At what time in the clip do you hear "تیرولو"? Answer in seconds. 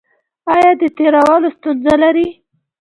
0.97-1.49